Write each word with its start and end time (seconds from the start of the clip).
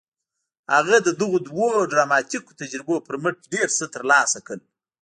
هغه 0.75 0.97
د 1.01 1.09
دغو 1.19 1.37
دوو 1.47 1.67
ډراماتيکو 1.91 2.57
تجربو 2.61 2.95
پر 3.07 3.15
مټ 3.23 3.37
ډېر 3.53 3.67
څه 3.77 3.85
ترلاسه 3.95 4.39
کړل. 4.47 4.61